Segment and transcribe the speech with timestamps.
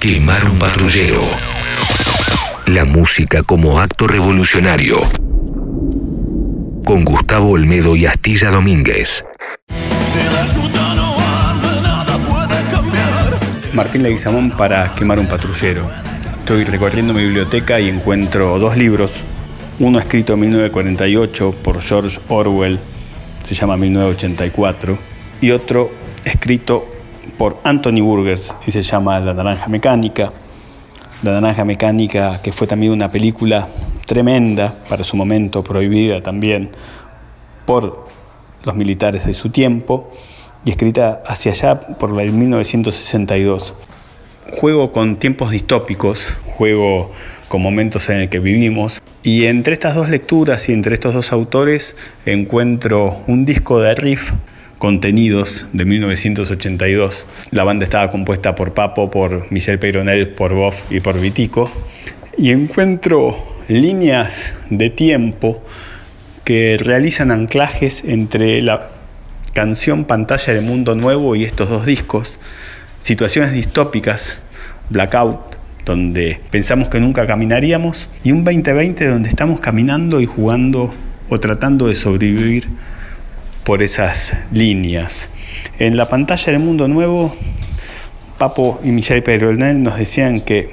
[0.00, 1.22] Quemar un patrullero.
[2.66, 5.00] La música como acto revolucionario.
[6.84, 9.24] Con Gustavo Olmedo y Astilla Domínguez.
[13.72, 15.90] Martín Leguizamón para Quemar un patrullero.
[16.40, 19.24] Estoy recorriendo mi biblioteca y encuentro dos libros.
[19.78, 22.78] Uno escrito en 1948 por George Orwell,
[23.42, 24.98] se llama 1984,
[25.40, 25.90] y otro
[26.24, 26.95] escrito
[27.38, 30.32] por Anthony Burgers y se llama La Naranja Mecánica.
[31.22, 33.68] La Naranja Mecánica, que fue también una película
[34.06, 36.70] tremenda para su momento, prohibida también
[37.64, 38.08] por
[38.64, 40.12] los militares de su tiempo
[40.64, 43.74] y escrita hacia allá por el 1962.
[44.58, 47.10] Juego con tiempos distópicos, juego
[47.48, 51.32] con momentos en el que vivimos y entre estas dos lecturas y entre estos dos
[51.32, 54.32] autores encuentro un disco de riff
[54.78, 57.26] Contenidos de 1982.
[57.50, 61.70] La banda estaba compuesta por Papo, por Michel Peyronel, por Boff y por Vitico.
[62.36, 65.64] Y encuentro líneas de tiempo
[66.44, 68.90] que realizan anclajes entre la
[69.54, 72.38] canción Pantalla del Mundo Nuevo y estos dos discos.
[73.00, 74.38] Situaciones distópicas,
[74.90, 80.92] Blackout, donde pensamos que nunca caminaríamos, y un 2020 donde estamos caminando y jugando
[81.30, 82.68] o tratando de sobrevivir
[83.66, 85.28] por esas líneas.
[85.80, 87.34] En la pantalla del Mundo Nuevo,
[88.38, 90.70] Papo y Michel Pedronel nos decían que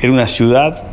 [0.00, 0.84] era una ciudad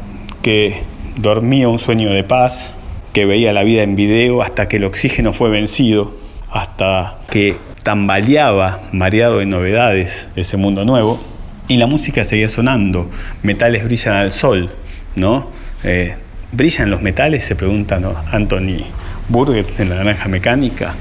[0.41, 0.81] que
[1.15, 2.73] dormía un sueño de paz,
[3.13, 6.17] que veía la vida en video hasta que el oxígeno fue vencido,
[6.51, 11.23] hasta que tambaleaba, mareado de novedades, ese mundo nuevo,
[11.69, 13.09] y la música seguía sonando,
[13.41, 14.73] metales brillan al sol,
[15.15, 15.47] ¿no?
[15.85, 16.15] Eh,
[16.51, 17.45] ¿Brillan los metales?
[17.45, 18.83] Se pregunta Anthony
[19.29, 20.95] Burgers en la naranja mecánica.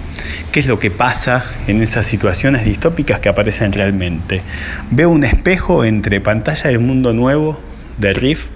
[0.52, 4.42] ¿Qué es lo que pasa en esas situaciones distópicas que aparecen realmente?
[4.90, 7.60] Veo un espejo entre pantalla del mundo nuevo
[7.98, 8.46] de Riff,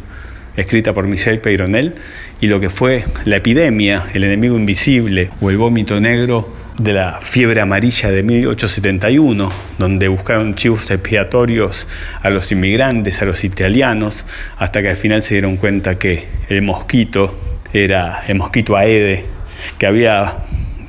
[0.57, 1.95] escrita por Michel Peyronel,
[2.41, 7.21] y lo que fue la epidemia, el enemigo invisible o el vómito negro de la
[7.23, 11.87] fiebre amarilla de 1871, donde buscaron chivos expiatorios
[12.23, 14.27] a los inmigrantes, a los italianos,
[14.59, 17.39] hasta que al final se dieron cuenta que el mosquito
[17.73, 19.25] era el mosquito Aede,
[19.79, 20.39] que había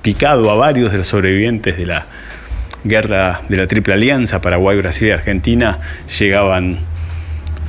[0.01, 2.05] picado a varios de los sobrevivientes de la
[2.83, 5.79] guerra de la Triple Alianza, Paraguay, Brasil y Argentina,
[6.19, 6.79] llegaban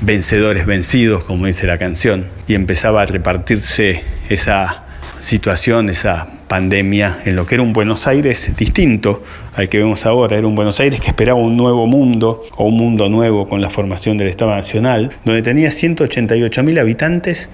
[0.00, 4.84] vencedores vencidos, como dice la canción, y empezaba a repartirse esa
[5.18, 9.22] situación, esa pandemia en lo que era un Buenos Aires distinto
[9.54, 10.38] al que vemos ahora.
[10.38, 13.70] Era un Buenos Aires que esperaba un nuevo mundo o un mundo nuevo con la
[13.70, 17.50] formación del Estado Nacional, donde tenía 188 mil habitantes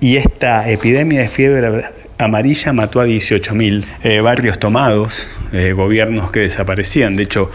[0.00, 1.84] y esta epidemia de fiebre
[2.18, 7.16] amarilla mató a 18.000 eh, barrios tomados, eh, gobiernos que desaparecían.
[7.16, 7.50] De hecho,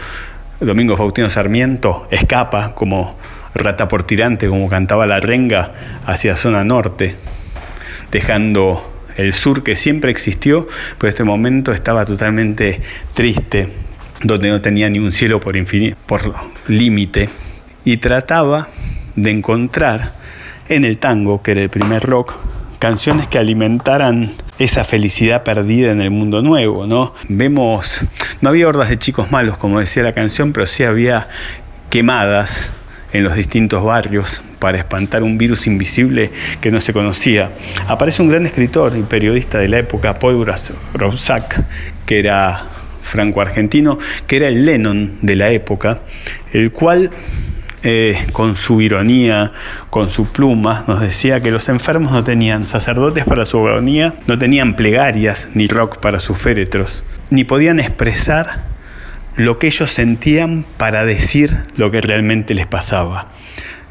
[0.60, 3.16] Domingo Faustino Sarmiento escapa como
[3.54, 5.72] rata por tirante, como cantaba la renga,
[6.06, 7.16] hacia zona norte,
[8.10, 10.68] dejando el sur que siempre existió,
[10.98, 12.80] pero este momento estaba totalmente
[13.14, 13.68] triste,
[14.22, 15.54] donde no tenía ni un cielo por,
[16.06, 16.34] por
[16.68, 17.28] límite,
[17.84, 18.68] y trataba
[19.16, 20.12] de encontrar
[20.68, 22.34] en el tango, que era el primer rock,
[22.78, 27.14] canciones que alimentaran esa felicidad perdida en el mundo nuevo, ¿no?
[27.28, 28.02] Vemos,
[28.40, 31.28] no había hordas de chicos malos, como decía la canción, pero sí había
[31.90, 32.70] quemadas
[33.12, 36.30] en los distintos barrios para espantar un virus invisible
[36.60, 37.50] que no se conocía.
[37.88, 40.46] Aparece un gran escritor y periodista de la época, Paul
[40.94, 41.64] Grossack,
[42.06, 42.66] que era
[43.02, 46.00] franco-argentino, que era el Lennon de la época,
[46.52, 47.10] el cual
[47.84, 49.52] eh, con su ironía,
[49.90, 54.38] con su pluma, nos decía que los enfermos no tenían sacerdotes para su agonía, no
[54.38, 58.62] tenían plegarias ni rock para sus féretros, ni podían expresar
[59.36, 63.28] lo que ellos sentían para decir lo que realmente les pasaba.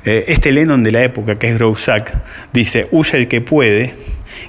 [0.05, 2.13] Eh, este Lennon de la época, que es Grousac,
[2.53, 3.93] dice, huye el que puede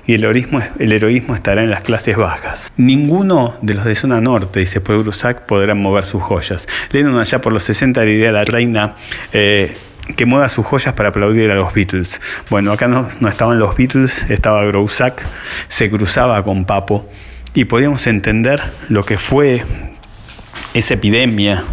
[0.06, 2.72] y el heroísmo, estará en las clases bajas.
[2.76, 6.68] Ninguno de los de zona norte, dice Grousac, podrán mover sus joyas.
[6.90, 8.96] Lennon allá por los 60 diría a la reina...
[9.32, 9.74] Eh,
[10.16, 12.20] que mueva sus joyas para aplaudir a los Beatles.
[12.50, 15.22] Bueno, acá no, no estaban los Beatles, estaba Grousac,
[15.68, 17.08] se cruzaba con Papo
[17.54, 19.64] y podíamos entender lo que fue
[20.74, 21.64] esa epidemia,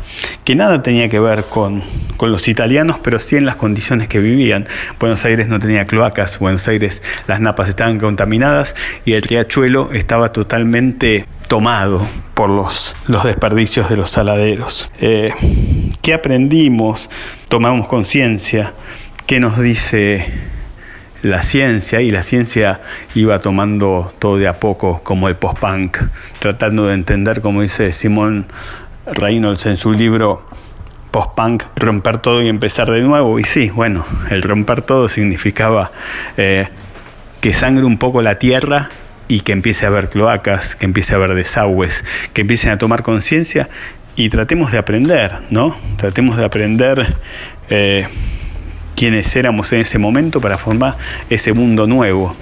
[0.44, 1.83] que nada tenía que ver con,
[2.27, 4.68] los italianos, pero sí en las condiciones que vivían.
[5.00, 8.75] Buenos Aires no tenía cloacas, Buenos Aires las napas estaban contaminadas
[9.06, 14.92] y el riachuelo estaba totalmente tomado por los, los desperdicios de los saladeros.
[15.00, 15.31] Eh,
[16.01, 17.10] ¿Qué aprendimos?
[17.48, 18.74] Tomamos conciencia.
[19.25, 20.27] ¿Qué nos dice
[21.21, 22.01] la ciencia?
[22.01, 22.81] Y la ciencia
[23.16, 25.98] iba tomando todo de a poco, como el post-punk,
[26.39, 28.45] tratando de entender, como dice Simón
[29.06, 30.48] Reynolds en su libro
[31.11, 33.39] post-punk romper todo y empezar de nuevo.
[33.39, 35.91] Y sí, bueno, el romper todo significaba
[36.38, 36.67] eh,
[37.41, 38.89] que sangre un poco la tierra
[39.27, 42.03] y que empiece a haber cloacas, que empiece a haber desagües,
[42.33, 43.69] que empiecen a tomar conciencia
[44.15, 45.77] y tratemos de aprender, ¿no?
[45.97, 47.15] Tratemos de aprender
[47.69, 48.07] eh,
[48.95, 50.97] quiénes éramos en ese momento para formar
[51.29, 52.35] ese mundo nuevo.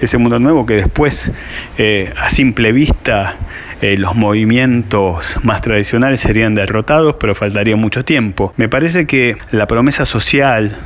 [0.00, 1.32] Ese mundo nuevo que después,
[1.76, 3.36] eh, a simple vista,
[3.80, 8.52] eh, los movimientos más tradicionales serían derrotados, pero faltaría mucho tiempo.
[8.56, 10.76] Me parece que la promesa social,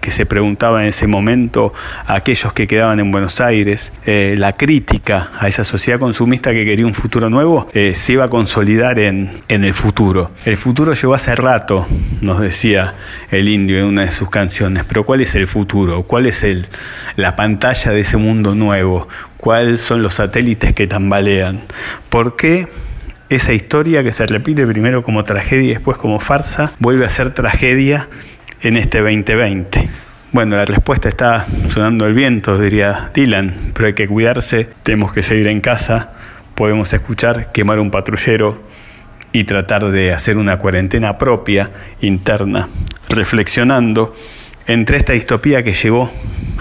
[0.00, 1.72] que se preguntaba en ese momento
[2.06, 6.64] a aquellos que quedaban en Buenos Aires, eh, la crítica a esa sociedad consumista que
[6.64, 10.30] quería un futuro nuevo, eh, se iba a consolidar en, en, el futuro.
[10.44, 11.86] El futuro llegó hace rato,
[12.20, 12.94] nos decía
[13.30, 16.02] el indio en una de sus canciones, pero ¿cuál es el futuro?
[16.04, 16.66] ¿Cuál es el,
[17.16, 19.08] la pantalla de ese mundo nuevo?
[19.36, 21.62] ¿Cuáles son los satélites que tambalean?
[22.08, 22.68] ¿Por qué?
[23.28, 27.34] Esa historia que se repite primero como tragedia y después como farsa, vuelve a ser
[27.34, 28.08] tragedia
[28.62, 29.88] en este 2020?
[30.32, 35.22] Bueno, la respuesta está sonando el viento, diría Dylan, pero hay que cuidarse, tenemos que
[35.22, 36.12] seguir en casa,
[36.54, 38.62] podemos escuchar quemar un patrullero
[39.32, 41.70] y tratar de hacer una cuarentena propia,
[42.00, 42.68] interna,
[43.08, 44.14] reflexionando
[44.66, 46.10] entre esta distopía que llegó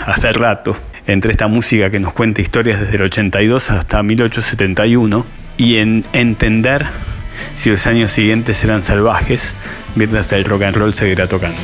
[0.06, 0.78] hace rato,
[1.08, 5.26] entre esta música que nos cuenta historias desde el 82 hasta 1871
[5.58, 6.86] y en entender
[7.56, 9.54] si los años siguientes serán salvajes
[9.96, 11.58] mientras el rock and roll seguirá tocando.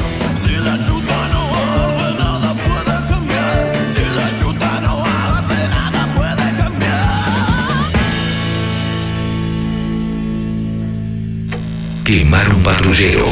[12.03, 13.25] Quemar un patrullero.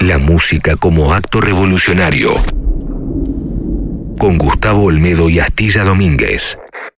[0.00, 2.34] La música como acto revolucionario.
[4.18, 6.58] Con Gustavo Olmedo y Astilla Domínguez.